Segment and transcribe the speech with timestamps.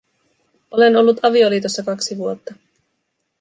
[0.71, 2.53] Olen ollut avioliitossa kaksi vuotta.